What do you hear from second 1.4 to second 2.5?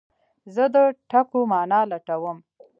مانا لټوم.